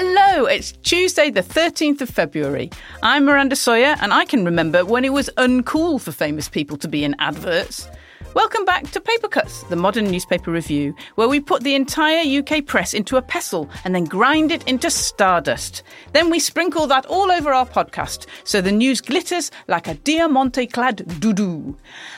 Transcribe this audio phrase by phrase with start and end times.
[0.00, 2.70] Hello, it's Tuesday, the 13th of February.
[3.02, 6.86] I'm Miranda Sawyer, and I can remember when it was uncool for famous people to
[6.86, 7.88] be in adverts.
[8.34, 12.64] Welcome back to Paper Cuts, the modern newspaper review, where we put the entire UK
[12.66, 15.82] press into a pestle and then grind it into stardust.
[16.12, 20.66] Then we sprinkle that all over our podcast, so the news glitters like a diamante
[20.66, 21.74] clad doodoo.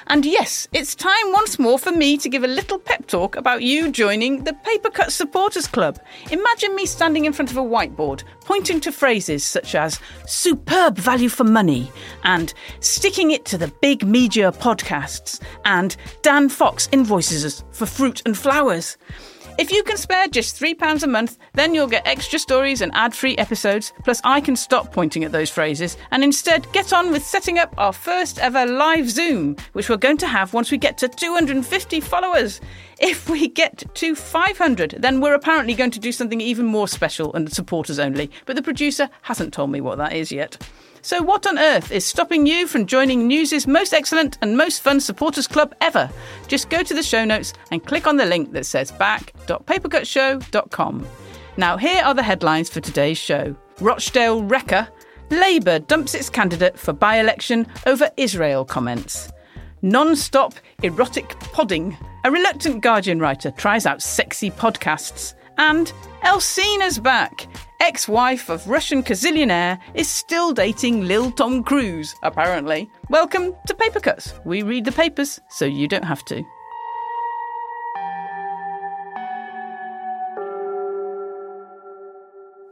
[0.08, 3.62] And yes, it's time once more for me to give a little pep talk about
[3.62, 6.00] you joining the Paper Cut Supporters Club.
[6.30, 11.28] Imagine me standing in front of a whiteboard, pointing to phrases such as superb value
[11.28, 11.88] for money
[12.24, 18.20] and sticking it to the big media podcasts and Dan Foxx invoices us for fruit
[18.26, 18.96] and flowers.
[19.56, 23.14] If you can spare just £3 a month, then you'll get extra stories and ad
[23.14, 23.92] free episodes.
[24.02, 27.72] Plus, I can stop pointing at those phrases and instead get on with setting up
[27.78, 32.00] our first ever live Zoom, which we're going to have once we get to 250
[32.00, 32.60] followers.
[33.00, 37.34] If we get to 500, then we're apparently going to do something even more special
[37.34, 38.30] and supporters only.
[38.44, 40.58] But the producer hasn't told me what that is yet.
[41.02, 45.00] So, what on earth is stopping you from joining News's most excellent and most fun
[45.00, 46.10] supporters club ever?
[46.46, 51.06] Just go to the show notes and click on the link that says back.papercutsshow.com.
[51.56, 54.86] Now, here are the headlines for today's show Rochdale Wrecker,
[55.30, 59.32] Labour dumps its candidate for by election over Israel comments.
[59.80, 61.96] Non stop erotic podding.
[62.22, 65.32] A reluctant Guardian writer tries out sexy podcasts.
[65.56, 65.90] And
[66.22, 67.46] Elsina's back.
[67.80, 72.90] Ex wife of Russian gazillionaire is still dating Lil Tom Cruise, apparently.
[73.08, 74.34] Welcome to Paper Cuts.
[74.44, 76.44] We read the papers so you don't have to.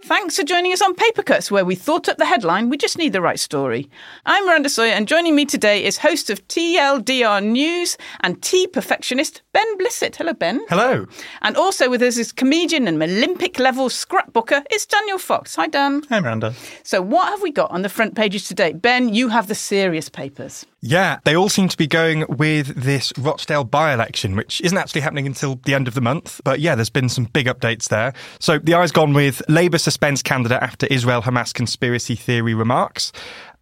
[0.08, 2.96] Thanks for joining us on Paper Cuts, where we thought up the headline, we just
[2.96, 3.90] need the right story.
[4.24, 9.42] I'm Miranda Sawyer, and joining me today is host of TLDR News and tea perfectionist
[9.52, 10.16] Ben Blissett.
[10.16, 10.64] Hello, Ben.
[10.70, 11.04] Hello.
[11.42, 15.56] And also with us is comedian and Olympic level scrapbooker it's Daniel Foxx.
[15.56, 16.02] Hi, Dan.
[16.08, 16.54] Hi, Miranda.
[16.84, 18.72] So, what have we got on the front pages today?
[18.72, 20.64] Ben, you have the serious papers.
[20.80, 25.00] Yeah, they all seem to be going with this Rochdale by election, which isn't actually
[25.00, 26.40] happening until the end of the month.
[26.44, 28.12] But yeah, there's been some big updates there.
[28.38, 33.12] So the i's gone with Labour suspends candidate after Israel Hamas conspiracy theory remarks.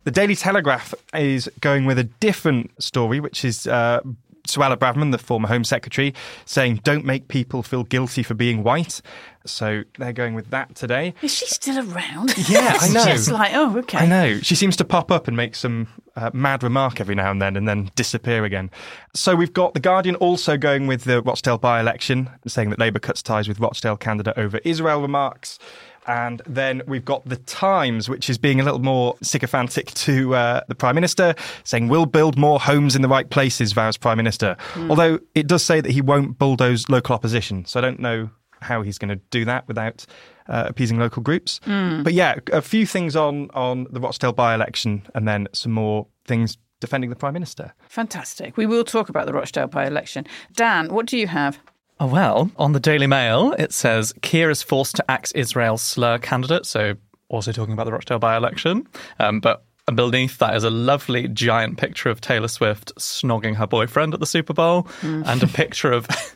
[0.04, 4.00] The Daily Telegraph is going with a different story, which is uh,
[4.46, 6.14] Suella Braverman, the former Home Secretary,
[6.44, 9.00] saying, don't make people feel guilty for being white.
[9.44, 11.14] So they're going with that today.
[11.22, 12.36] Is she still around?
[12.48, 13.04] Yeah, I know.
[13.04, 13.98] Just like, oh, okay.
[13.98, 14.40] I know.
[14.40, 15.86] She seems to pop up and make some
[16.16, 18.70] uh, mad remark every now and then and then disappear again.
[19.14, 22.98] So we've got The Guardian also going with the Rochdale by election, saying that Labour
[22.98, 25.58] cuts ties with Rochdale candidate over Israel remarks.
[26.06, 30.60] And then we've got The Times, which is being a little more sycophantic to uh,
[30.68, 31.34] the Prime Minister,
[31.64, 34.56] saying, We'll build more homes in the right places, vows Prime Minister.
[34.74, 34.90] Mm.
[34.90, 37.64] Although it does say that he won't bulldoze local opposition.
[37.66, 38.30] So I don't know
[38.60, 40.06] how he's going to do that without
[40.48, 41.60] uh, appeasing local groups.
[41.66, 42.04] Mm.
[42.04, 46.06] But yeah, a few things on, on the Rochdale by election and then some more
[46.24, 47.72] things defending the Prime Minister.
[47.88, 48.56] Fantastic.
[48.56, 50.26] We will talk about the Rochdale by election.
[50.54, 51.58] Dan, what do you have?
[51.98, 56.18] Oh, well, on the Daily Mail, it says Keir is forced to axe Israel slur
[56.18, 56.66] candidate.
[56.66, 56.94] So,
[57.28, 58.86] also talking about the Rochdale by election.
[59.18, 59.64] Um, but
[59.94, 64.26] beneath that is a lovely giant picture of Taylor Swift snogging her boyfriend at the
[64.26, 65.24] Super Bowl mm.
[65.26, 66.06] and a picture of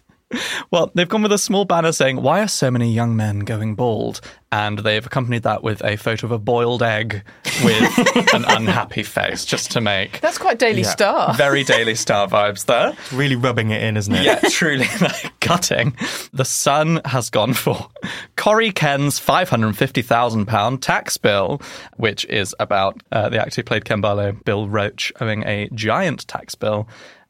[0.71, 3.75] well, they've gone with a small banner saying, Why are so many young men going
[3.75, 4.21] bald?
[4.53, 7.23] And they've accompanied that with a photo of a boiled egg
[7.63, 10.21] with an unhappy face, just to make.
[10.21, 11.35] That's quite Daily yeah, Star.
[11.35, 12.91] Very Daily Star vibes there.
[12.91, 14.25] It's really rubbing it in, isn't it?
[14.25, 15.97] Yeah, truly like gutting.
[16.33, 17.89] The Sun has gone for
[18.37, 21.61] Corrie Ken's £550,000 tax bill,
[21.97, 26.27] which is about uh, the actor who played Ken Barlow, Bill Roache, owing a giant
[26.27, 26.89] tax bill.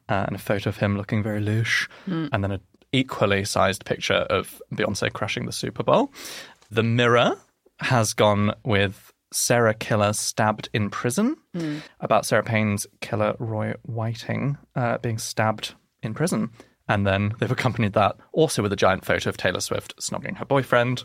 [0.09, 2.27] Uh, and a photo of him looking very louche, mm.
[2.33, 2.59] and then a
[2.93, 6.11] equally sized picture of Beyonce crushing the Super Bowl.
[6.69, 7.37] The Mirror
[7.79, 11.81] has gone with Sarah Killer stabbed in prison mm.
[11.99, 16.49] about Sarah Payne's killer Roy Whiting uh, being stabbed in prison.
[16.87, 20.45] And then they've accompanied that also with a giant photo of Taylor Swift snogging her
[20.45, 21.03] boyfriend.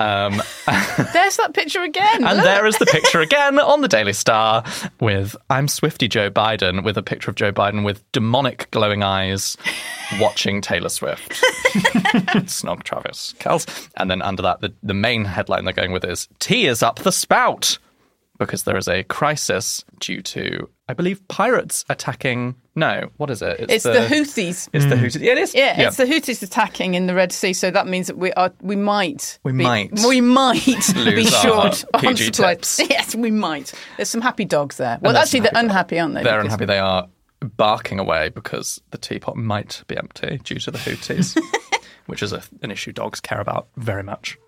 [0.00, 0.42] Um,
[1.12, 2.24] There's that picture again.
[2.24, 2.44] And Look.
[2.44, 4.64] there is the picture again on the Daily Star
[5.00, 9.56] with I'm Swifty Joe Biden with a picture of Joe Biden with demonic glowing eyes
[10.18, 11.32] watching Taylor Swift.
[12.44, 13.88] Snog Travis Kelce.
[13.96, 17.00] And then under that, the, the main headline they're going with is Tea is up
[17.00, 17.78] the spout
[18.38, 22.56] because there is a crisis due to, I believe, pirates attacking.
[22.74, 23.60] No, what is it?
[23.60, 24.68] It's, it's the, the, Houthis.
[24.72, 24.88] It's mm.
[24.88, 25.20] the Houthis.
[25.20, 25.54] Yeah, it is.
[25.54, 27.52] Yeah, yeah, it's the Houthis attacking in the Red Sea.
[27.52, 28.52] So that means that we are.
[28.60, 29.38] We might.
[29.44, 29.92] We be, might.
[30.06, 30.64] We might
[30.94, 32.80] be short on PG tips.
[32.90, 33.72] Yes, we might.
[33.96, 34.98] There's some happy dogs there.
[35.00, 36.22] Well, actually, they're unhappy, aren't they?
[36.22, 36.64] They're unhappy.
[36.64, 37.08] They are
[37.44, 41.38] barking away because the teapot might be empty due to the Houthis,
[42.06, 44.38] which is a, an issue dogs care about very much.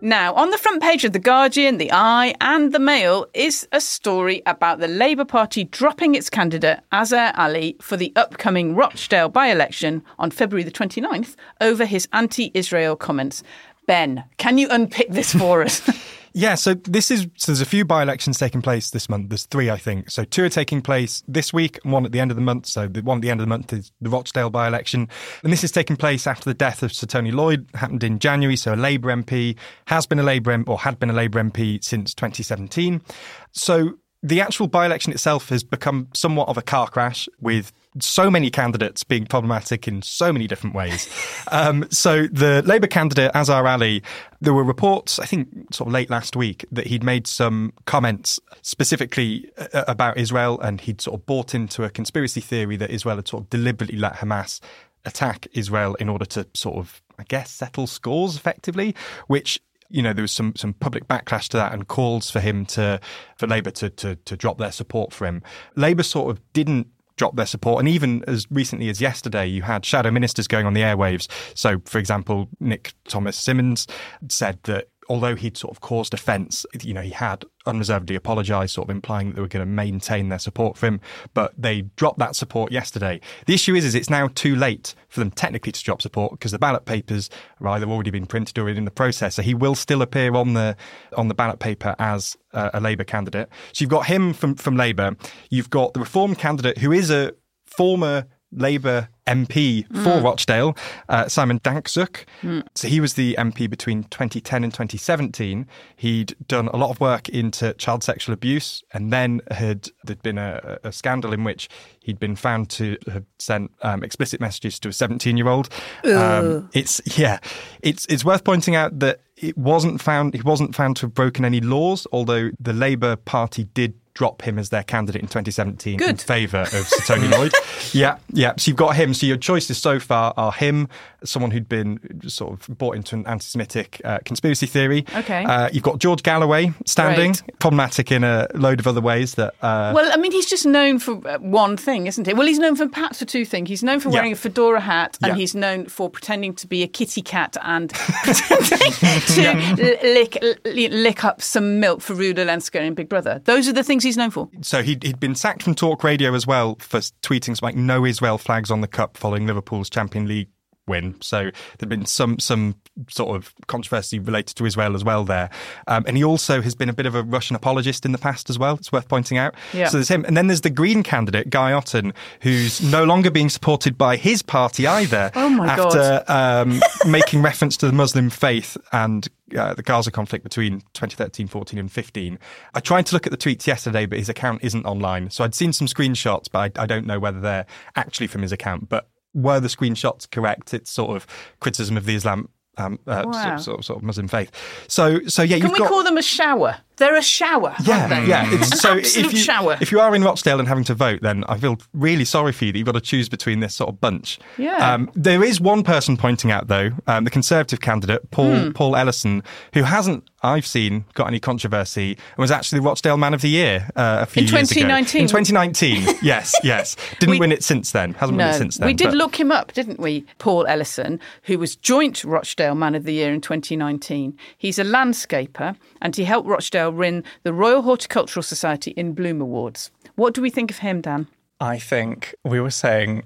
[0.00, 3.80] Now, on the front page of The Guardian, The i, and The Mail is a
[3.80, 9.48] story about the Labour Party dropping its candidate, Azhar Ali, for the upcoming Rochdale by
[9.48, 13.42] election on February the 29th over his anti Israel comments.
[13.88, 15.82] Ben, can you unpick this for us?
[16.38, 19.28] Yeah, so this is so there's a few by-elections taking place this month.
[19.28, 20.08] There's three, I think.
[20.08, 22.66] So two are taking place this week, and one at the end of the month.
[22.66, 25.08] So the one at the end of the month is the Rochdale by-election,
[25.42, 28.54] and this is taking place after the death of Sir Tony Lloyd happened in January.
[28.54, 29.56] So a Labour MP
[29.88, 33.02] has been a Labour M- or had been a Labour MP since 2017.
[33.50, 38.30] So the actual by election itself has become somewhat of a car crash with so
[38.30, 41.08] many candidates being problematic in so many different ways.
[41.52, 44.02] um, so the Labour candidate, Azhar Ali,
[44.40, 48.40] there were reports, I think sort of late last week, that he'd made some comments
[48.62, 53.16] specifically uh, about Israel and he'd sort of bought into a conspiracy theory that Israel
[53.16, 54.60] had sort of deliberately let Hamas
[55.04, 58.94] attack Israel in order to sort of, I guess, settle scores effectively,
[59.26, 59.60] which
[59.90, 63.00] you know, there was some some public backlash to that and calls for him to
[63.36, 65.42] for Labour to to to drop their support for him.
[65.76, 67.80] Labour sort of didn't drop their support.
[67.80, 71.28] And even as recently as yesterday, you had shadow ministers going on the airwaves.
[71.54, 73.86] So, for example, Nick Thomas-Symonds
[74.28, 78.88] said that although he'd sort of caused offence, you know, he had unreservedly apologised, sort
[78.88, 81.00] of implying that they were going to maintain their support for him.
[81.34, 83.20] But they dropped that support yesterday.
[83.46, 86.52] The issue is, is it's now too late for them technically to drop support because
[86.52, 87.30] the ballot papers
[87.60, 89.36] are either already been printed or in the process.
[89.36, 90.76] So he will still appear on the
[91.16, 93.48] on the ballot paper as a, a Labour candidate.
[93.72, 95.16] So you've got him from from Labour.
[95.50, 97.32] You've got the Reform candidate who is a
[97.66, 100.24] former Labour MP for mm.
[100.24, 100.76] Rochdale,
[101.08, 102.24] uh, Simon Danczuk.
[102.42, 102.66] Mm.
[102.74, 105.66] So he was the MP between 2010 and 2017.
[105.96, 110.38] He'd done a lot of work into child sexual abuse, and then had there'd been
[110.38, 111.68] a, a scandal in which
[112.00, 115.68] he'd been found to have sent um, explicit messages to a 17 year old.
[116.04, 117.38] Um, it's yeah,
[117.82, 121.44] it's it's worth pointing out that it wasn't found he wasn't found to have broken
[121.44, 126.08] any laws, although the Labour Party did drop him as their candidate in 2017 Good.
[126.10, 127.52] in favour of Sir Tony Lloyd.
[127.92, 128.54] Yeah, yeah.
[128.58, 129.14] So you've got him.
[129.14, 130.88] So your choices so far are him,
[131.24, 131.98] someone who'd been
[132.28, 135.04] sort of bought into an anti-Semitic uh, conspiracy theory.
[135.14, 135.44] Okay.
[135.44, 137.58] Uh, you've got George Galloway standing, right.
[137.58, 139.34] problematic in a load of other ways.
[139.34, 142.34] That uh, well, I mean, he's just known for uh, one thing, isn't he?
[142.34, 143.68] Well, he's known for perhaps for two things.
[143.68, 144.34] He's known for wearing yeah.
[144.34, 145.36] a fedora hat, and yeah.
[145.36, 147.92] he's known for pretending to be a kitty cat and
[148.22, 148.92] pretending
[149.26, 149.96] to yeah.
[150.02, 153.40] lick lick up some milk for Rula Lenska in Big Brother.
[153.44, 154.48] Those are the things he's known for.
[154.62, 158.38] So he'd, he'd been sacked from Talk Radio as well for tweeting like no Israel
[158.38, 160.48] flags on the cup following Liverpool's Champion League
[160.88, 161.20] win.
[161.20, 162.74] So there'd been some some
[163.08, 165.50] sort of controversy related to Israel as well there.
[165.86, 168.50] Um, and he also has been a bit of a Russian apologist in the past
[168.50, 168.74] as well.
[168.74, 169.54] It's worth pointing out.
[169.72, 169.88] Yeah.
[169.88, 173.48] So there's him, and then there's the Green candidate Guy Otten, who's no longer being
[173.48, 175.30] supported by his party either.
[175.34, 176.80] Oh my after, um,
[177.10, 181.90] making reference to the Muslim faith and uh, the Gaza conflict between 2013, 14, and
[181.90, 182.38] 15.
[182.74, 185.30] I tried to look at the tweets yesterday, but his account isn't online.
[185.30, 188.52] So I'd seen some screenshots, but I, I don't know whether they're actually from his
[188.52, 188.88] account.
[188.88, 189.08] But
[189.38, 190.74] were the screenshots correct?
[190.74, 191.26] It's sort of
[191.60, 192.48] criticism of the Islam
[192.78, 193.56] um, uh, wow.
[193.56, 194.50] sort, of, sort, of, Muslim faith.
[194.86, 196.76] So, so yeah, can we got, call them a shower?
[196.98, 197.74] They're a shower.
[197.84, 198.26] Yeah, they?
[198.26, 198.52] yeah.
[198.52, 199.78] It's, An so absolute if you, shower.
[199.80, 202.64] If you are in Rochdale and having to vote, then I feel really sorry for
[202.64, 204.38] you that you've got to choose between this sort of bunch.
[204.56, 204.94] Yeah.
[204.94, 208.70] Um, there is one person pointing out though, um, the Conservative candidate Paul hmm.
[208.72, 209.42] Paul Ellison,
[209.74, 213.88] who hasn't I've seen got any controversy and was actually Rochdale Man of the Year
[213.96, 215.22] uh, a few in years 2019.
[215.26, 215.38] ago.
[215.38, 216.96] In 2019, yes, yes.
[217.18, 218.14] Didn't we, win it since then.
[218.14, 218.86] Hasn't no, won it since then.
[218.86, 219.14] We did but...
[219.14, 220.24] look him up, didn't we?
[220.38, 224.38] Paul Ellison, who was joint Rochdale Man of the Year in 2019.
[224.56, 229.90] He's a landscaper and he helped Rochdale win the Royal Horticultural Society in Bloom Awards.
[230.14, 231.28] What do we think of him, Dan?
[231.60, 233.24] I think we were saying,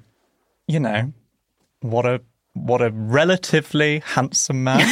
[0.67, 1.13] you know,
[1.81, 2.21] what a
[2.55, 4.87] what a relatively handsome man.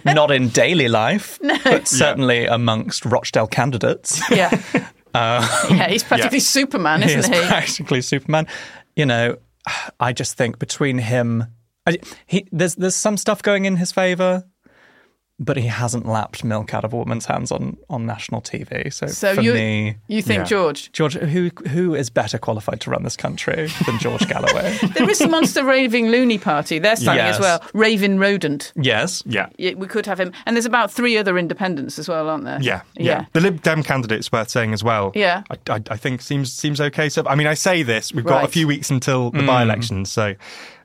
[0.04, 1.56] Not in daily life, no.
[1.64, 2.54] but certainly yeah.
[2.54, 4.20] amongst Rochdale candidates.
[4.30, 4.60] Yeah.
[5.14, 6.42] Uh, yeah, he's practically yeah.
[6.42, 7.40] Superman, isn't he?
[7.46, 8.48] practically Superman.
[8.96, 9.36] You know,
[10.00, 11.44] I just think between him,
[12.26, 14.44] he, there's there's some stuff going in his favour
[15.40, 18.92] but he hasn't lapped milk out of a woman's hands on, on national TV.
[18.92, 20.44] So, so for you, me, you think yeah.
[20.44, 20.92] George?
[20.92, 24.78] George, who who is better qualified to run this country than George Galloway?
[24.94, 26.78] there is the Monster Raving Loony Party.
[26.78, 27.36] They're standing yes.
[27.36, 27.62] as well.
[27.74, 28.72] Raving Rodent.
[28.76, 29.48] Yes, yeah.
[29.58, 32.60] We could have him, and there's about three other independents as well, aren't there?
[32.62, 33.04] Yeah, yeah.
[33.04, 33.26] yeah.
[33.32, 35.10] The Lib Dem candidate's worth saying as well.
[35.14, 37.08] Yeah, I, I, I, think seems seems okay.
[37.08, 38.12] So I mean, I say this.
[38.12, 38.44] We've got right.
[38.44, 39.46] a few weeks until the mm.
[39.46, 40.34] by-elections, so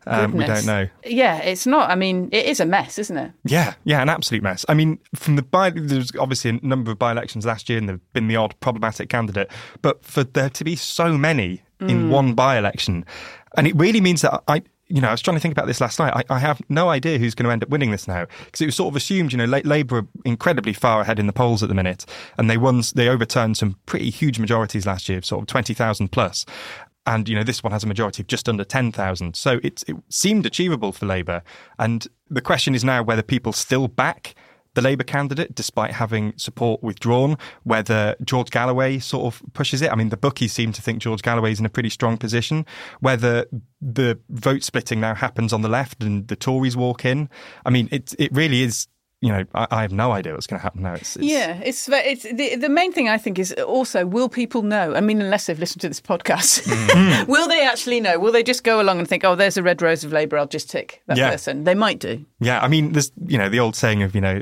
[0.06, 0.88] um, we don't know.
[1.06, 1.90] Yeah, it's not.
[1.90, 3.32] I mean, it is a mess, isn't it?
[3.46, 4.66] Yeah, yeah, an absolute mess.
[4.70, 7.88] I mean, from the by, there's obviously a number of by elections last year, and
[7.88, 9.52] there've been the odd problematic candidate.
[9.82, 11.90] But for there to be so many mm.
[11.90, 13.06] in one by election,
[13.58, 15.80] and it really means that I you know, I was trying to think about this
[15.80, 16.14] last night.
[16.16, 18.66] I, I have no idea who's going to end up winning this now because it
[18.66, 21.62] was sort of assumed, you know, La- Labour are incredibly far ahead in the polls
[21.62, 22.06] at the minute,
[22.38, 26.12] and they won, they overturned some pretty huge majorities last year, sort of twenty thousand
[26.12, 26.44] plus.
[27.10, 29.84] And you know this one has a majority of just under ten thousand, so it,
[29.88, 31.42] it seemed achievable for Labour.
[31.80, 34.36] And the question is now whether people still back
[34.76, 39.92] the Labour candidate, despite having support withdrawn, whether George Galloway sort of pushes it.
[39.92, 42.64] I mean, the bookies seem to think George Galloway's in a pretty strong position.
[43.00, 43.48] Whether
[43.82, 47.28] the vote splitting now happens on the left and the Tories walk in.
[47.66, 48.88] I mean, it it really is
[49.22, 50.94] you know, I, I, have no idea what's going to happen now.
[50.94, 51.26] It's, it's...
[51.26, 54.96] Yeah, it's it's the, the main thing I think is also will people know?
[54.96, 57.28] I mean, unless they've listened to this podcast, mm.
[57.28, 58.18] will they actually know?
[58.18, 60.48] Will they just go along and think, oh, there's a red rose of Labour, I'll
[60.48, 61.32] just tick that yeah.
[61.32, 61.66] person?
[61.66, 62.26] They might do.
[62.40, 64.40] Yeah, I mean, there's you know the old saying of you know,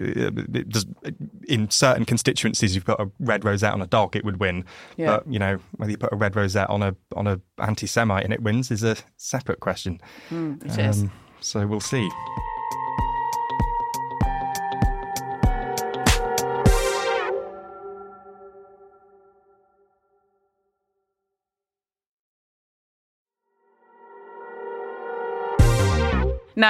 [1.48, 4.64] in certain constituencies you've got a red rosette on a dog, it would win.
[4.96, 5.08] Yeah.
[5.08, 8.34] But you know, whether you put a red rosette on a on a anti-Semite and
[8.34, 10.00] it wins is a separate question.
[10.30, 11.06] Mm, it um, is.
[11.40, 12.08] So we'll see.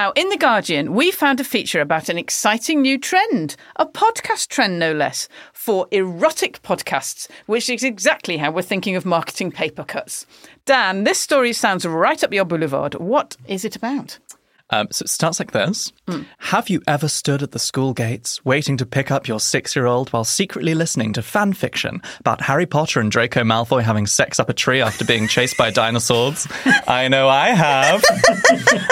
[0.07, 4.47] Now, in The Guardian, we found a feature about an exciting new trend, a podcast
[4.47, 9.83] trend no less, for erotic podcasts, which is exactly how we're thinking of marketing paper
[9.83, 10.25] cuts.
[10.63, 12.93] Dan, this story sounds right up your boulevard.
[12.93, 14.17] What is it about?
[14.69, 16.25] Um, so it starts like this mm.
[16.39, 19.85] Have you ever stood at the school gates waiting to pick up your six year
[19.85, 24.39] old while secretly listening to fan fiction about Harry Potter and Draco Malfoy having sex
[24.39, 26.47] up a tree after being chased by dinosaurs?
[26.87, 28.03] I know I have.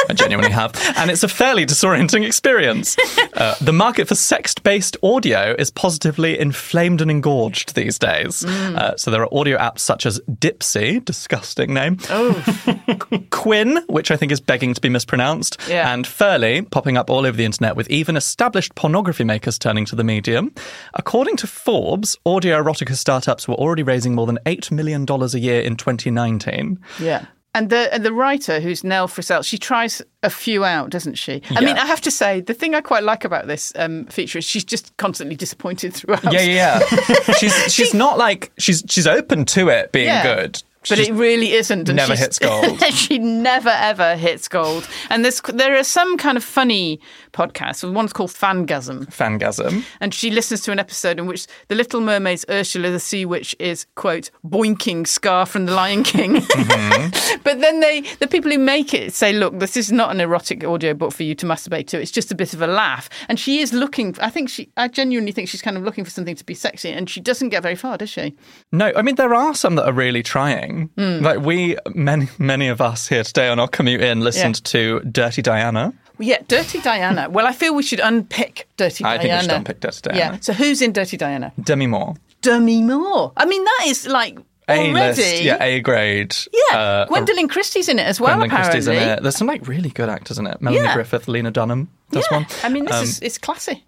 [0.09, 0.73] I genuinely have.
[0.97, 2.95] And it's a fairly disorienting experience.
[3.35, 8.43] Uh, the market for sex based audio is positively inflamed and engorged these days.
[8.43, 8.77] Mm.
[8.77, 13.27] Uh, so there are audio apps such as Dipsea, disgusting name, oh.
[13.31, 15.93] Quinn, which I think is begging to be mispronounced yeah.
[15.93, 19.95] and Ferly popping up all over the internet with even established pornography makers turning to
[19.95, 20.53] the medium.
[20.93, 25.61] According to Forbes, audio erotica startups were already raising more than $8 million a year
[25.61, 26.79] in 2019.
[26.99, 27.25] Yeah.
[27.55, 31.41] And the and the writer, who's Nell Frizzell, she tries a few out, doesn't she?
[31.51, 31.59] I yeah.
[31.61, 34.43] mean, I have to say, the thing I quite like about this um, feature is
[34.43, 36.33] she's just constantly disappointed throughout.
[36.33, 37.33] Yeah, yeah, yeah.
[37.37, 40.35] she's she's not like she's she's open to it being yeah.
[40.35, 41.89] good but it really isn't.
[41.89, 42.81] And never hits gold.
[42.93, 44.87] she never ever hits gold.
[45.09, 46.99] And there's there are some kind of funny
[47.33, 47.89] podcasts.
[47.91, 49.05] One's called Fangasm.
[49.07, 49.83] Fangasm.
[49.99, 53.55] And she listens to an episode in which the Little Mermaid's Ursula the Sea Witch
[53.59, 56.41] is quote boinking Scar from the Lion King.
[56.55, 57.41] Mm-hmm.
[57.43, 60.63] but then they the people who make it say, look, this is not an erotic
[60.63, 62.01] audio book for you to masturbate to.
[62.01, 63.09] It's just a bit of a laugh.
[63.29, 64.15] And she is looking.
[64.19, 64.69] I think she.
[64.77, 67.49] I genuinely think she's kind of looking for something to be sexy, and she doesn't
[67.49, 68.35] get very far, does she?
[68.71, 70.74] No, I mean there are some that are really trying.
[70.75, 71.21] Mm.
[71.21, 74.71] Like we, many many of us here today on our commute in listened yeah.
[74.71, 75.93] to Dirty Diana.
[76.19, 77.29] Yeah, Dirty Diana.
[77.29, 79.17] Well, I feel we should unpick Dirty I Diana.
[79.17, 80.19] I think we should unpick Dirty Diana.
[80.19, 80.39] Yeah.
[80.39, 81.53] So who's in Dirty Diana?
[81.61, 82.15] Demi Moore.
[82.41, 83.33] Demi Moore.
[83.35, 86.35] I mean, that is like a list, yeah, A grade.
[86.51, 88.37] Yeah, uh, Gwendoline Christie's in it as well.
[88.37, 89.23] Gwendoline apparently, Christie's in it.
[89.23, 90.61] There's some like really good actors in it.
[90.61, 90.93] Melanie yeah.
[90.93, 91.89] Griffith, Lena Dunham.
[92.09, 92.37] This yeah.
[92.37, 92.47] one.
[92.63, 93.83] I mean, this um, is it's classy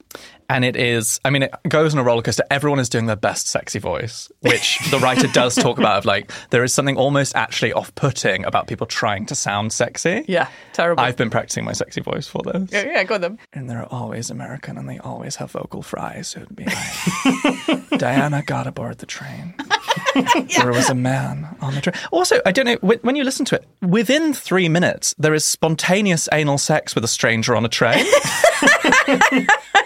[0.50, 2.44] and it is i mean it goes on a roller coaster.
[2.50, 6.32] Everyone is doing their best sexy voice which the writer does talk about of like
[6.52, 10.24] there is something almost actually off-putting about people trying to sound sexy.
[10.28, 11.04] Yeah terrible.
[11.04, 12.72] I've been practicing my sexy voice for this.
[12.72, 16.42] Yeah, yeah got them and they're always american and they always have vocal fries so
[16.42, 19.54] it'd be like diana got aboard the train.
[20.16, 20.64] Yeah.
[20.64, 21.96] there was a man on the train.
[22.12, 26.30] Also i don't know when you listen to it within three minutes there is spontaneous
[26.32, 28.06] anal sex with a stranger on a train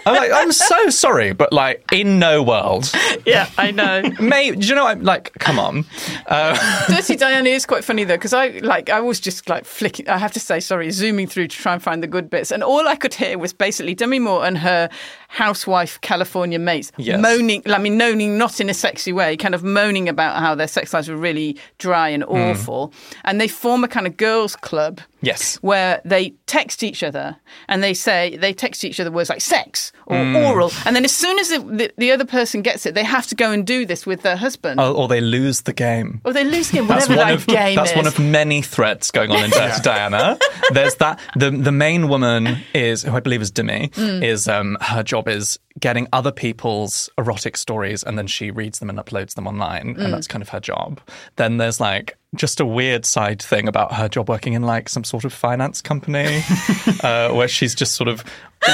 [0.06, 2.92] I'm like, I'm so sorry, but like, in no world.
[3.26, 4.02] Yeah, I know.
[4.20, 4.86] May, do you know?
[4.86, 5.84] I'm like, come on.
[6.26, 10.08] Uh, Dirty Diana is quite funny though, because I like, I was just like flicking.
[10.08, 12.62] I have to say, sorry, zooming through to try and find the good bits, and
[12.62, 14.88] all I could hear was basically Demi Moore and her
[15.32, 17.18] housewife California mates yes.
[17.18, 17.62] moaning.
[17.64, 20.92] I mean, moaning not in a sexy way, kind of moaning about how their sex
[20.92, 22.36] lives were really dry and hmm.
[22.36, 23.16] awful, mm.
[23.24, 25.00] and they form a kind of girls' club.
[25.24, 27.36] Yes, where they text each other
[27.68, 30.48] and they say they text each other words like sex or mm.
[30.48, 33.28] oral, and then as soon as the, the, the, other person gets it, they have
[33.28, 36.32] to go and do this with their husband, oh, or they lose the game, or
[36.32, 36.88] they lose the game.
[36.88, 37.96] Whatever that of, game That's is.
[37.96, 40.38] one of many threats going on in Dirty Diana.
[40.72, 44.24] There's that the the main woman is who I believe is Demi mm.
[44.24, 48.90] is um, her job is getting other people's erotic stories and then she reads them
[48.90, 50.04] and uploads them online mm.
[50.04, 51.00] and that's kind of her job
[51.36, 55.04] then there's like just a weird side thing about her job working in like some
[55.04, 56.42] sort of finance company
[57.02, 58.24] uh, where she's just sort of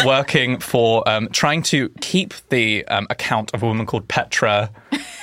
[0.05, 4.71] working for um, trying to keep the um, account of a woman called petra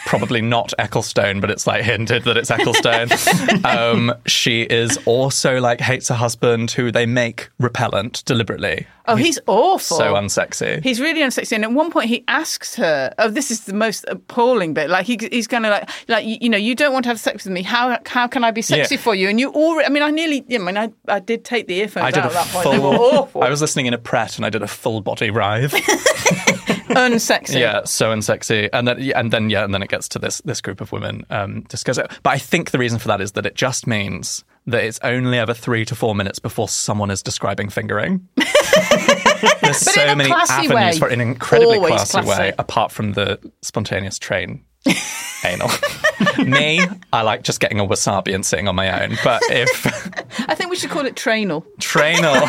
[0.05, 3.65] Probably not Ecclestone, but it's like hinted that it's Ecclestone.
[3.65, 8.85] um, she is also like hates her husband, who they make repellent deliberately.
[9.07, 9.97] Oh, he's awful.
[9.97, 10.83] So unsexy.
[10.83, 14.05] He's really unsexy, and at one point he asks her, "Oh, this is the most
[14.07, 14.91] appalling bit.
[14.91, 17.19] Like he, he's kind of like, like you, you know, you don't want to have
[17.19, 17.63] sex with me.
[17.63, 19.01] How how can I be sexy Yeah.
[19.01, 19.29] for you?
[19.29, 22.05] And you already, I mean, I nearly, I mean, I, I did take the earphones
[22.05, 22.71] I did out at that point.
[22.71, 25.29] They were awful, I was listening in a Pret, and I did a full body
[25.31, 25.71] writhe.
[26.95, 27.59] unsexy.
[27.59, 30.61] Yeah, so unsexy, and then and then yeah, and then it gets to this this
[30.61, 32.11] group of women um, discuss it.
[32.23, 35.37] But I think the reason for that is that it just means that it's only
[35.37, 38.27] ever three to four minutes before someone is describing fingering.
[39.61, 40.99] There's so in a many classy avenues way.
[40.99, 42.41] for it in an incredibly Always classy, classy.
[42.41, 44.63] way, apart from the spontaneous train
[45.45, 45.69] anal.
[46.45, 46.81] Me,
[47.13, 49.17] I like just getting a wasabi and sitting on my own.
[49.23, 49.85] But if
[50.49, 51.65] I think we should call it trainal.
[51.79, 52.35] trainal,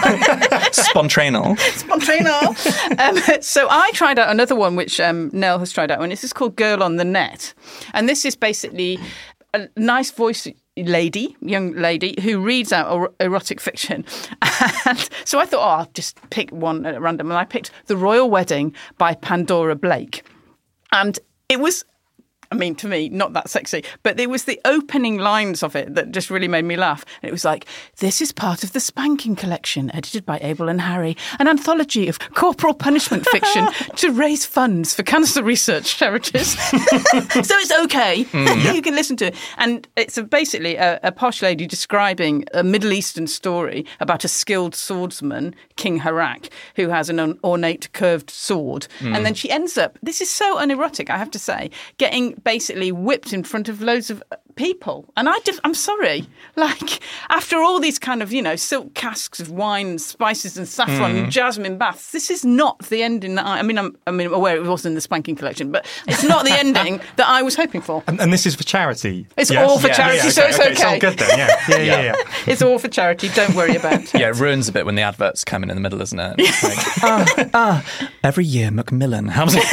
[0.73, 2.99] spontrainal, Spontrino.
[2.99, 6.25] um, so I tried out another one, which um, Nell has tried out, and this
[6.25, 7.55] is called Girl on the Net.
[7.95, 8.99] And this is basically
[9.55, 14.05] a nice voice lady, young lady, who reads out er- erotic fiction.
[14.87, 17.31] And so I thought, oh, I'll just pick one at random.
[17.31, 20.23] And I picked The Royal Wedding by Pandora Blake.
[20.93, 21.85] And it was
[22.51, 25.95] I mean, to me, not that sexy, but it was the opening lines of it
[25.95, 27.05] that just really made me laugh.
[27.23, 27.67] And it was like,
[27.99, 32.19] "This is part of the Spanking Collection, edited by Abel and Harry, an anthology of
[32.35, 38.75] corporal punishment fiction to raise funds for cancer research charities." so it's okay, mm.
[38.75, 39.37] you can listen to it.
[39.59, 44.29] And it's a, basically a, a posh lady describing a Middle Eastern story about a
[44.29, 49.23] skilled swordsman, King Harak, who has an ornate curved sword, and mm.
[49.25, 49.99] then she ends up.
[50.03, 54.11] This is so unerotic, I have to say, getting basically whipped in front of loads
[54.11, 54.23] of
[54.57, 55.05] people.
[55.17, 59.39] And I just, I'm sorry, like after all these kind of you know silk casks
[59.41, 63.47] of wine, and spices, and saffron, and jasmine baths, this is not the ending that
[63.47, 63.59] I.
[63.59, 66.25] I mean, I'm, I mean, I'm aware it wasn't in the spanking collection, but it's
[66.25, 68.03] not the ending that I was hoping for.
[68.07, 69.27] And, and this is for charity.
[69.37, 69.69] It's Yes?
[69.71, 70.71] all for Yeah, charity, yeah, so it's okay.
[70.73, 71.27] It's all good then.
[71.39, 72.03] Yeah, yeah, yeah.
[72.03, 72.15] yeah.
[72.47, 73.29] It's all for charity.
[73.29, 74.15] Don't worry about it.
[74.15, 76.35] Yeah, it ruins a bit when the adverts come in in the middle, isn't it?
[76.39, 77.85] It's like, ah, ah,
[78.25, 79.29] every year Macmillan.
[79.29, 79.65] How's it?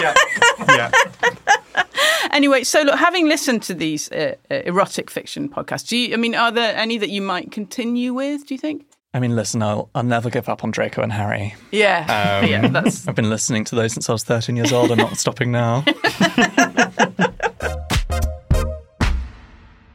[0.00, 0.14] yeah,
[0.68, 0.90] yeah.
[2.32, 6.14] Anyway, so look, having listened to these uh, uh, erotic fiction podcasts, do you?
[6.14, 8.46] I mean, are there any that you might continue with?
[8.46, 8.86] Do you think?
[9.12, 11.54] I mean, listen, I'll, I'll never give up on Draco and Harry.
[11.72, 12.68] Yeah, Um, yeah.
[12.68, 14.92] That's I've been listening to those since I was 13 years old.
[14.92, 15.84] I'm not stopping now.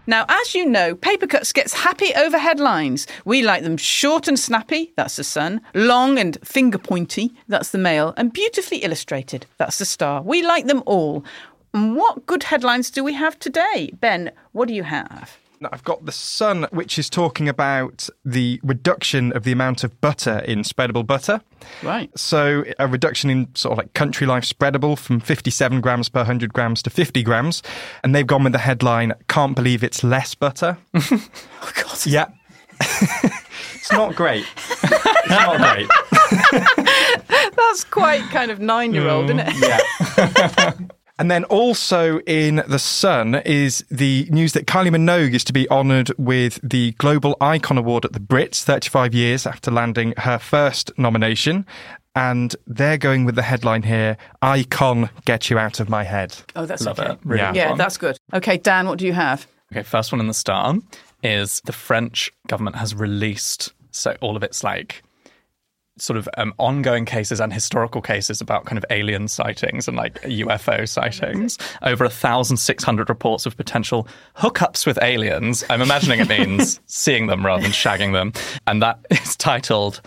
[0.07, 3.07] Now, as you know, Papercuts gets happy over headlines.
[3.25, 7.79] We like them short and snappy, that's the sun, long and finger pointy, that's the
[7.79, 10.21] Mail, and beautifully illustrated, that's the star.
[10.21, 11.25] We like them all.
[11.75, 13.91] What good headlines do we have today?
[13.99, 15.37] Ben, what do you have?
[15.71, 20.39] I've got The Sun, which is talking about the reduction of the amount of butter
[20.39, 21.41] in spreadable butter.
[21.83, 22.17] Right.
[22.17, 26.53] So, a reduction in sort of like country life spreadable from 57 grams per 100
[26.53, 27.61] grams to 50 grams.
[28.03, 30.77] And they've gone with the headline, Can't Believe It's Less Butter.
[30.93, 32.05] Oh, God.
[32.05, 32.27] yeah.
[32.79, 34.45] it's not great.
[34.83, 35.89] It's not great.
[37.55, 39.47] That's quite kind of nine year old, isn't it?
[39.47, 40.94] Mm, yeah.
[41.17, 45.69] And then also in The Sun is the news that Kylie Minogue is to be
[45.69, 50.91] honoured with the Global Icon Award at the Brits 35 years after landing her first
[50.97, 51.65] nomination.
[52.17, 56.35] And they're going with the headline here Icon, get you out of my head.
[56.55, 57.11] Oh, that's Love okay.
[57.13, 57.19] it.
[57.25, 57.51] Really Yeah.
[57.51, 57.77] good Yeah, one.
[57.77, 58.17] that's good.
[58.33, 59.47] Okay, Dan, what do you have?
[59.73, 60.75] Okay, first one in the star
[61.23, 65.01] is the French government has released so all of its like
[65.97, 70.21] sort of um, ongoing cases and historical cases about kind of alien sightings and like
[70.23, 71.57] UFO sightings.
[71.81, 75.63] Over 1,600 reports of potential hookups with aliens.
[75.69, 78.33] I'm imagining it means seeing them rather than shagging them.
[78.67, 80.01] And that is titled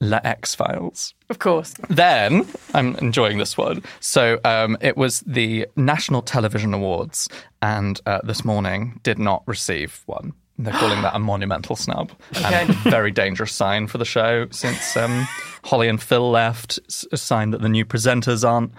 [0.00, 1.14] La X Files.
[1.30, 1.74] Of course.
[1.88, 3.82] Then I'm enjoying this one.
[4.00, 7.28] So um, it was the National Television Awards,
[7.62, 10.34] and uh, this morning did not receive one.
[10.58, 14.96] They're calling that a monumental snub, and a very dangerous sign for the show since
[14.96, 15.28] um,
[15.64, 16.78] Holly and Phil left.
[17.12, 18.72] a sign that the new presenters aren't,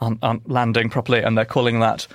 [0.00, 2.06] aren't aren't landing properly, and they're calling that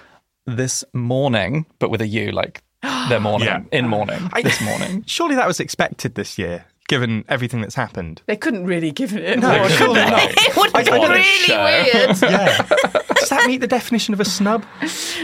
[0.46, 2.64] this morning, but with a U, like
[3.10, 3.64] their morning Yeah.
[3.72, 5.04] in morning this morning.
[5.06, 8.22] Surely that was expected this year, given everything that's happened.
[8.26, 10.10] They couldn't really give it No, more, surely could they?
[10.12, 10.32] not.
[10.38, 11.64] It would be don't really Show.
[11.64, 12.22] weird.
[12.22, 12.58] Yeah.
[13.16, 14.66] Does that meet the definition of a snub?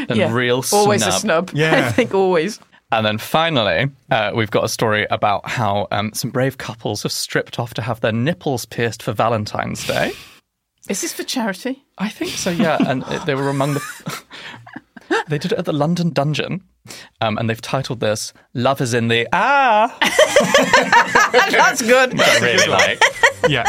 [0.07, 1.49] And real always a snub.
[1.49, 1.51] snub.
[1.57, 1.87] Yeah.
[1.87, 2.59] I think always.
[2.91, 7.11] And then finally, uh, we've got a story about how um, some brave couples have
[7.11, 10.11] stripped off to have their nipples pierced for Valentine's Day.
[10.89, 11.83] Is this for charity?
[11.99, 12.77] I think so, yeah.
[12.87, 14.23] And it- they were among the.
[15.27, 16.63] they did it at the London Dungeon,
[17.21, 19.95] um, and they've titled this "Love is in the Ah."
[21.51, 22.19] That's good.
[22.19, 23.01] I really like.
[23.47, 23.63] Yeah.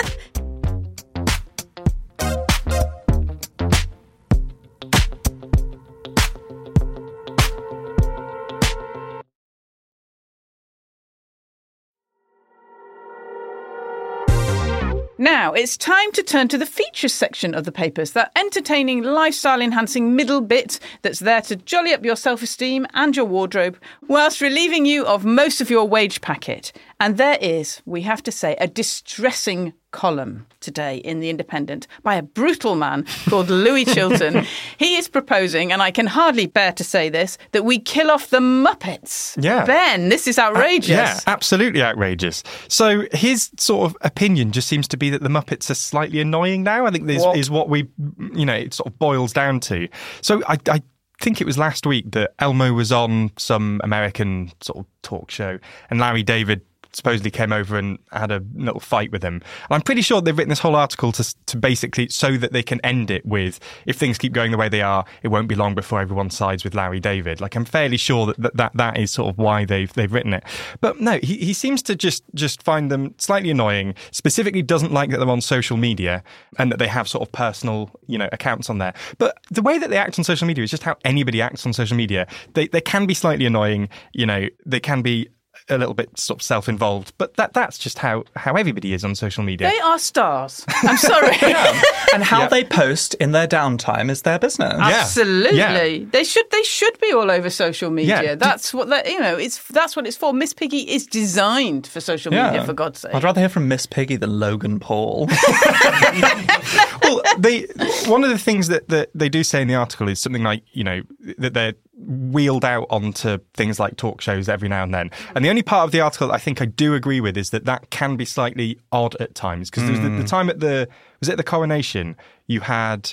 [15.41, 19.63] Now, it's time to turn to the features section of the papers, that entertaining, lifestyle
[19.63, 24.43] enhancing middle bit that's there to jolly up your self esteem and your wardrobe whilst
[24.43, 26.73] relieving you of most of your wage packet.
[27.01, 32.15] And there is, we have to say, a distressing column today in The Independent by
[32.15, 34.45] a brutal man called Louis Chilton.
[34.77, 38.29] he is proposing, and I can hardly bear to say this, that we kill off
[38.29, 39.43] the Muppets.
[39.43, 39.65] Yeah.
[39.65, 40.91] Ben, this is uh, outrageous.
[40.91, 42.43] Yeah, absolutely outrageous.
[42.69, 46.63] So his sort of opinion just seems to be that the Muppets are slightly annoying
[46.65, 46.85] now.
[46.85, 47.39] I think this What?
[47.39, 47.89] is what we,
[48.35, 49.89] you know, it sort of boils down to.
[50.21, 50.83] So I, I
[51.21, 55.59] think it was last week that Elmo was on some American sort of talk show,
[55.89, 56.61] and Larry David
[56.93, 59.35] supposedly came over and had a little fight with him.
[59.35, 62.63] And I'm pretty sure they've written this whole article to to basically so that they
[62.63, 65.55] can end it with if things keep going the way they are, it won't be
[65.55, 67.41] long before everyone sides with Larry David.
[67.41, 70.33] Like I'm fairly sure that that, that, that is sort of why they've they've written
[70.35, 70.45] it.
[70.81, 73.95] But no, he, he seems to just just find them slightly annoying.
[74.11, 76.23] Specifically, doesn't like that they're on social media
[76.59, 78.95] and that they have sort of personal you know accounts on there.
[79.19, 81.73] But the way that they act on social media is just how anybody acts on
[81.73, 82.27] social media.
[82.55, 83.89] They they can be slightly annoying.
[84.13, 85.29] You know, they can be
[85.69, 89.15] a little bit sort of self-involved, but that that's just how how everybody is on
[89.15, 89.69] social media.
[89.69, 90.65] They are stars.
[90.83, 91.37] I'm sorry.
[92.13, 92.49] And how Yeah.
[92.49, 94.75] they post in their downtime is their business.
[94.81, 95.59] Absolutely.
[95.59, 95.99] Yeah.
[96.11, 98.21] They should they should be all over social media.
[98.23, 98.35] Yeah.
[98.35, 100.33] That's what that you know, it's that's what it's for.
[100.33, 103.15] Miss Piggy is designed for social media for God's sake.
[103.15, 105.29] I'd rather hear from Miss Piggy than Logan Paul.
[107.03, 107.63] well, they
[108.07, 110.63] one of the things that, that they do say in the article is something like
[110.73, 111.03] you know
[111.39, 115.11] that they're wheeled out onto things like talk shows every now and then.
[115.35, 117.67] And the only part of the article I think I do agree with is that
[117.67, 120.25] that can be slightly odd at times because there's the, the hmm.
[120.25, 120.89] time at the
[121.21, 123.13] was it the coronation you had.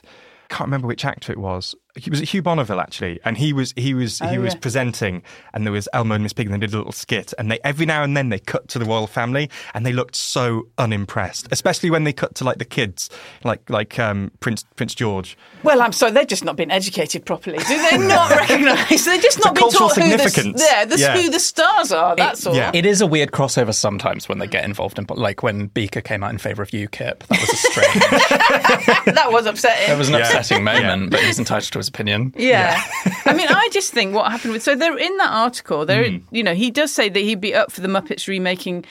[0.50, 1.76] I Can't remember which actor it was.
[1.97, 4.60] He was at Hugh Bonneville actually, and he was he was he Oh, was yeah.
[4.60, 7.51] presenting, and there was Elmo and Miss Piggy, and they did a little skit, and
[7.51, 10.67] they every now and then they cut to the royal family, and they looked so
[10.77, 13.10] unimpressed, especially when they cut to like the kids,
[13.43, 15.38] like like um, Prince Prince George.
[15.63, 17.57] well, I'm sorry, they've just not been educated properly.
[17.57, 19.05] Do they not recognise?
[19.05, 21.17] They've just not been cultural taught who the, yeah, the, Yeah.
[21.17, 22.15] who the stars are.
[22.15, 22.55] That's all.
[22.55, 22.71] yeah.
[22.73, 26.23] it is a weird crossover sometimes when they get involved in, like when Beaker came
[26.23, 27.19] out in favour of UKIP.
[27.27, 28.03] That was a strange.
[29.17, 29.93] That was upsetting.
[29.93, 30.25] It was an Yeah.
[30.27, 32.34] upsetting moment, but he's entitled to his opinion.
[32.38, 32.80] Yeah.
[33.26, 35.86] I mean, I just think what happened with so they're in that article.
[35.86, 36.17] There, Hmm.
[36.32, 38.86] you know, he does say that he'd be up for the Muppets remaking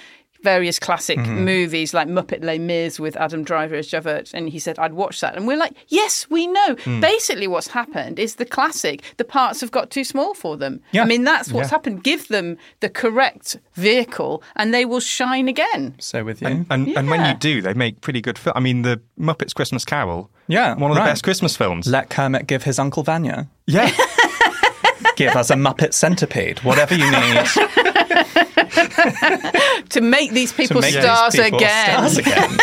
[0.53, 1.45] various classic Mm-hmm.
[1.45, 5.21] movies like Muppet Les Mis with Adam Driver as Javert, and he said I'd watch
[5.23, 5.35] that.
[5.37, 6.71] And we're like, yes, we know.
[6.85, 7.01] Hmm.
[7.01, 9.03] Basically, what's happened is the classic.
[9.17, 10.81] The parts have got too small for them.
[10.93, 11.03] Yeah.
[11.03, 11.77] I mean, that's what's Yeah.
[11.77, 12.05] happened.
[12.05, 15.95] Give them the correct vehicle, and they will shine again.
[15.99, 16.49] So with you.
[16.49, 18.53] And, and, and when you do, they make pretty good film.
[18.57, 21.87] I mean, the Muppets Christmas Carol, Yeah, one of the best Christmas films.
[21.87, 23.49] Let Kermit give his Uncle Vanya.
[23.67, 23.91] yeah,
[25.17, 27.47] Give us a Muppet centipede, whatever you need
[29.91, 31.87] To make these people make these stars people again.
[32.09, 32.59] stars again.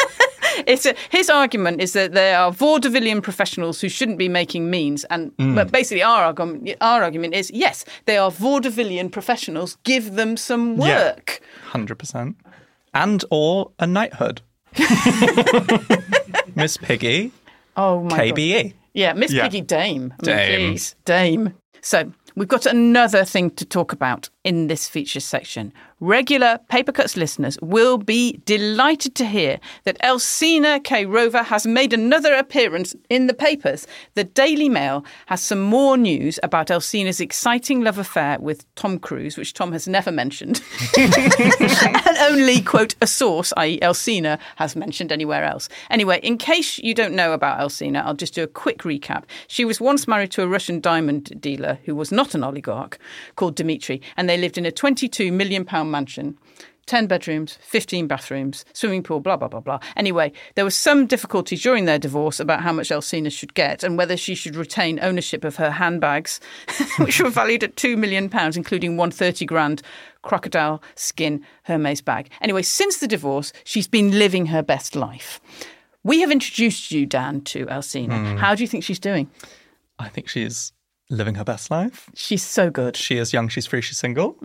[0.67, 5.03] It's a, his argument is that there are vaudevillian professionals who shouldn't be making means,
[5.05, 5.55] and Mm.
[5.55, 9.77] but basically our argument, our argument is yes, they are vaudevillian professionals.
[9.83, 11.41] Give them some work.
[11.71, 12.35] Hundred percent.
[12.93, 14.41] And or a knighthood.
[16.55, 17.31] Miss Piggy,
[17.75, 18.19] Oh my god!
[18.37, 18.73] KBE.
[18.93, 19.43] Yeah, Miss Yeah.
[19.43, 20.13] Piggy Dame.
[20.21, 20.71] I mean, Dame.
[20.71, 21.53] please, Dame.
[21.81, 25.73] So we've got another thing to talk about in this features section.
[26.03, 32.35] Regular Paper Cuts listeners will be delighted to hear that Elsina Khayrova has made another
[32.35, 33.87] appearance in the papers.
[34.15, 39.37] The Daily Mail has some more news about Elsina's exciting love affair with Tom Cruise,
[39.37, 40.61] which Tom has never mentioned.
[40.97, 45.69] and only, quote, a source, i.e., Elsina, has mentioned anywhere else.
[45.89, 49.23] Anyway, in case you don't know about Elsina, I'll just do a quick recap.
[49.47, 52.99] She was once married to a Russian diamond dealer who was not an oligarch
[53.37, 56.37] called Dmitry, and they lived in a £22 million mansion.
[56.85, 59.79] 10 bedrooms, 15 bathrooms, swimming pool, blah, blah, blah, blah.
[59.95, 63.97] Anyway, there was some difficulty during their divorce about how much Elsina should get and
[63.97, 66.41] whether she should retain ownership of her handbags,
[66.97, 69.81] which were valued at £2 million, including one 30 grand
[70.23, 72.29] crocodile skin Hermes bag.
[72.41, 75.39] Anyway, since the divorce, she's been living her best life.
[76.03, 78.31] We have introduced you, Dan, to Elsina.
[78.31, 78.37] Hmm.
[78.37, 79.29] How do you think she's doing?
[79.99, 80.73] I think she's
[81.09, 82.09] living her best life.
[82.15, 82.95] She's so good.
[82.95, 84.37] She is young, she's free, she's single.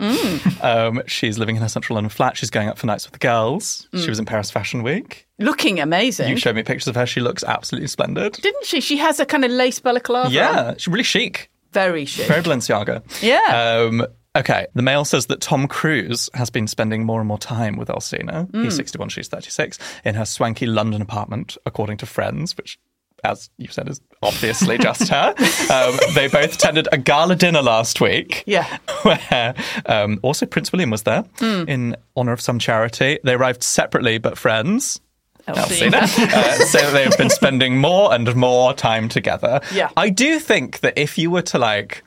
[0.61, 2.37] Um, she's living in her central London flat.
[2.37, 3.87] She's going up for nights with the girls.
[3.95, 5.27] She was in Paris Fashion Week.
[5.39, 6.29] Looking amazing.
[6.29, 7.05] You showed me pictures of her.
[7.05, 8.33] She looks absolutely splendid.
[8.33, 8.81] Didn't she?
[8.81, 10.29] She has a kind of lace balaclava.
[10.31, 11.49] Yeah, she's really chic.
[11.71, 12.27] Very chic.
[12.27, 13.03] Very Balenciaga.
[13.21, 13.85] Yeah.
[13.85, 14.65] Um, okay.
[14.73, 18.49] The Mail says that Tom Cruise has been spending more and more time with Elsina.
[18.51, 18.63] Hmm.
[18.63, 22.79] He's 61, she's 36, in her swanky London apartment, according to friends, which,
[23.23, 25.33] as you said, is obviously just her.
[25.71, 28.43] Um, they both attended a gala dinner last week.
[28.45, 28.77] Yeah.
[29.03, 29.55] Where
[29.85, 31.63] um, also Prince William was there Hmm.
[31.67, 33.19] in honour of some charity.
[33.23, 34.99] They arrived separately but friends.
[35.47, 36.01] Elsina.
[36.33, 39.61] uh, so they've been spending more and more time together.
[39.73, 39.89] Yeah.
[39.97, 42.03] I do think that if you were to like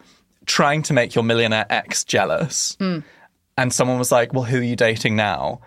[0.46, 3.00] trying to make your millionaire ex jealous, Hmm.
[3.58, 5.60] and someone was like, "Well, who are you dating now?"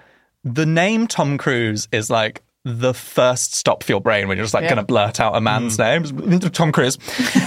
[0.44, 4.54] The name Tom Cruise is like the first stop for your brain when you're just
[4.56, 4.70] like Yeah.
[4.70, 6.04] going to blurt out a man's name.
[6.50, 6.98] Tom Cruise.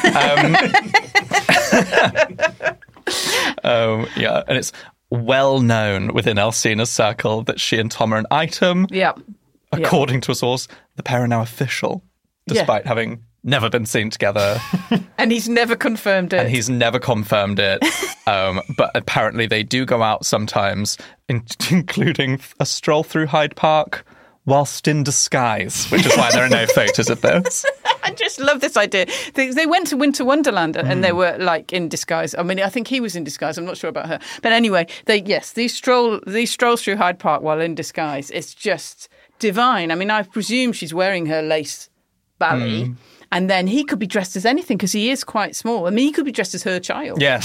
[0.05, 0.55] Um,
[3.65, 4.73] um, yeah, and it's
[5.11, 8.87] well known within Elsina's circle that she and Tom are an item.
[8.91, 9.13] yeah.
[9.77, 9.85] Yeah.
[9.87, 12.03] According to a source, the pair are now official,
[12.47, 12.55] Yeah.
[12.55, 14.59] despite having never been seen together.
[15.19, 16.39] And he's never confirmed it.
[16.39, 17.85] and he's never confirmed it.
[18.29, 20.99] Um, but apparently, they do go out sometimes,
[21.31, 24.05] in- including a stroll through Hyde Park
[24.49, 27.65] whilst in disguise, which is why there are no photos of those.
[28.03, 29.07] I just love this idea.
[29.35, 31.03] They, they went to Winter Wonderland and Mm.
[31.03, 32.35] they were like in disguise.
[32.35, 33.59] I mean, I think he was in disguise.
[33.59, 37.19] I'm not sure about her, but anyway, they yes, these stroll these strolls through Hyde
[37.19, 38.31] Park while in disguise.
[38.31, 39.09] It's just
[39.39, 39.91] divine.
[39.93, 41.91] I mean, I presume she's wearing her lace
[42.39, 42.85] ballet.
[42.85, 42.97] Mm.
[43.31, 45.87] And then he could be dressed as anything because he is quite small.
[45.87, 47.21] I mean, he could be dressed as her child.
[47.21, 47.45] Yes.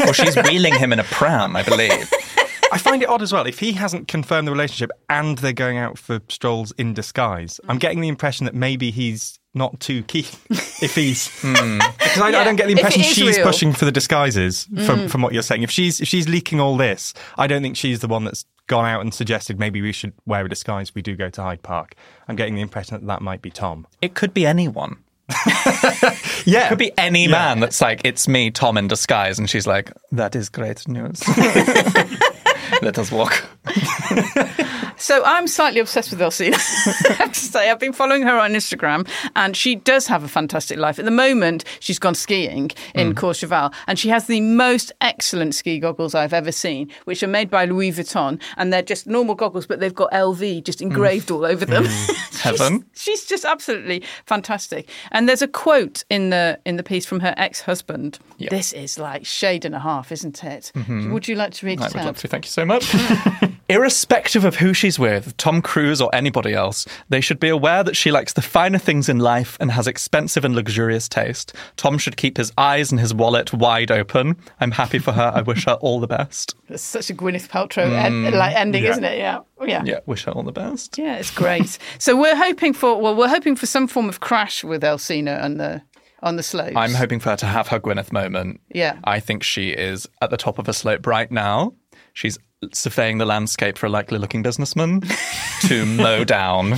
[0.00, 2.10] Well, she's wheeling him in a pram, I believe.
[2.72, 3.46] I find it odd as well.
[3.46, 7.76] If he hasn't confirmed the relationship and they're going out for strolls in disguise, I'm
[7.76, 7.80] mm.
[7.80, 10.26] getting the impression that maybe he's not too keen.
[10.80, 11.78] If he's hmm.
[11.98, 13.44] because I, I don't get the impression she's real.
[13.44, 15.10] pushing for the disguises from mm.
[15.10, 15.64] from what you're saying.
[15.64, 18.84] If she's if she's leaking all this, I don't think she's the one that's gone
[18.84, 21.96] out and suggested maybe we should wear a disguise we do go to Hyde Park.
[22.28, 23.88] I'm getting the impression that that might be Tom.
[24.00, 24.98] It could be anyone.
[26.44, 29.38] Yeah, It could be any man that's like, it's me, Tom, in disguise.
[29.38, 31.22] And she's like, that is great news.
[32.82, 33.44] Let us walk.
[34.98, 36.48] So I'm slightly obsessed with Elsie.
[36.52, 40.28] I have to say, I've been following her on Instagram, and she does have a
[40.28, 40.98] fantastic life.
[40.98, 43.14] At the moment, she's gone skiing in mm.
[43.14, 47.48] Courchevel, and she has the most excellent ski goggles I've ever seen, which are made
[47.48, 50.82] by Louis Vuitton, and they're just normal goggles, but they've got LV just mm.
[50.82, 51.84] engraved all over them.
[51.84, 52.06] Mm.
[52.38, 52.84] She's- Heaven.
[52.94, 54.88] She's just absolutely fantastic.
[55.12, 58.18] And there's a quote in the in the piece from her ex-husband.
[58.38, 58.50] Yeah.
[58.50, 60.70] This is like shade and a half, isn't it?
[60.74, 61.12] Mm-hmm.
[61.12, 62.06] Would you like to read I it would out?
[62.06, 62.28] love to.
[62.28, 62.94] Thank you so much.
[63.68, 67.96] Irrespective of who she's with, Tom Cruise or anybody else, they should be aware that
[67.96, 71.52] she likes the finer things in life and has expensive and luxurious taste.
[71.76, 74.36] Tom should keep his eyes and his wallet wide open.
[74.60, 75.32] I'm happy for her.
[75.34, 76.54] I wish her all the best.
[76.70, 78.90] It's such a Gwyneth Paltrow en- mm, like ending, yeah.
[78.90, 79.16] isn't it?
[79.18, 79.82] Yeah, yeah.
[79.86, 80.98] Yeah, wish her all the best.
[80.98, 81.78] Yeah, it's great.
[81.98, 85.58] so we're hoping for well, we're hoping for some form of crash with Elsina and
[85.58, 85.80] the
[86.22, 86.76] on the slopes.
[86.76, 88.60] I'm hoping for her to have her Gwyneth moment.
[88.74, 88.98] Yeah.
[89.04, 91.74] I think she is at the top of a slope right now.
[92.12, 92.38] She's
[92.72, 95.02] surveying the landscape for a likely looking businessman
[95.68, 96.72] to mow down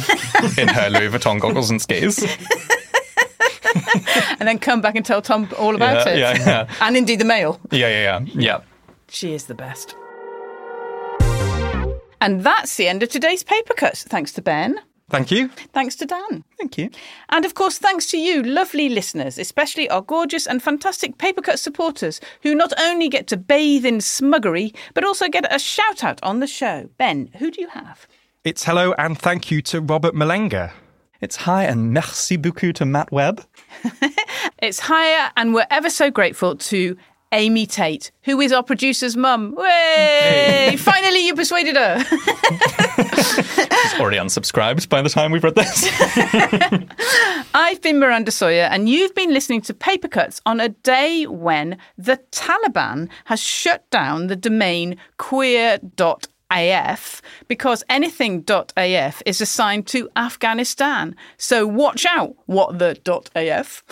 [0.58, 2.22] in her Louis Vuitton goggles and skis.
[4.38, 6.18] and then come back and tell Tom all about Yeah, it.
[6.18, 6.74] yeah, yeah.
[6.82, 7.58] and indeed the Mail.
[7.70, 8.20] Yeah, yeah, yeah.
[8.34, 8.60] Yeah.
[9.08, 9.94] She is the best.
[12.22, 13.96] And that's the end of today's paper cut.
[13.96, 14.78] Thanks to Ben.
[15.10, 15.48] Thank you.
[15.72, 16.44] Thanks to Dan.
[16.56, 16.90] Thank you.
[17.28, 22.20] And of course, thanks to you, lovely listeners, especially our gorgeous and fantastic Papercut supporters,
[22.42, 26.40] who not only get to bathe in smuggery, but also get a shout out on
[26.40, 26.88] the show.
[26.96, 28.06] Ben, who do you have?
[28.44, 30.72] It's hello and thank you to Robert Malenga.
[31.20, 33.44] It's hi and merci beaucoup to Matt Webb.
[34.62, 36.96] It's higher, and we're ever so grateful to
[37.32, 39.54] Amy Tait, who is our producer's mum.
[39.54, 40.76] Way!
[40.78, 42.02] Finally, you persuaded her.
[42.04, 45.88] She's already unsubscribed by the time we've read this.
[47.54, 51.78] I've been Miranda Sawyer, and you've been listening to Paper Cuts on a day when
[51.96, 61.14] the Taliban has shut down the domain queer.af because anything.af is assigned to Afghanistan.
[61.36, 62.98] So watch out, what the
[63.36, 63.84] .af.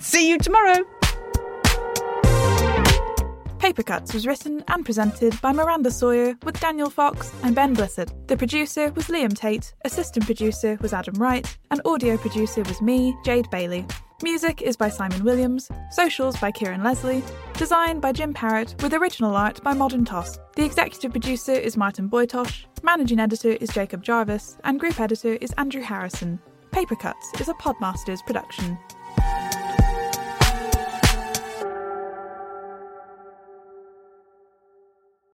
[0.02, 0.84] See you tomorrow.
[3.68, 8.26] Paper Cuts was written and presented by Miranda Sawyer with Daniel Foxx and Ben Blissett.
[8.26, 13.14] The producer was Liam Tait, assistant producer was Adam Wright, and audio producer was me,
[13.26, 13.86] Jade Bailey.
[14.22, 17.22] Music is by Simon Williams, socials by Kieron Leslie,
[17.58, 20.38] design by Jim Parrett, with original art by Modern Toss.
[20.56, 25.52] The executive producer is Martin Bojtos, managing editor is Jacob Jarvis, and group editor is
[25.58, 26.40] Andrew Harrison.
[26.70, 28.78] Paper Cuts is a Podmasters production.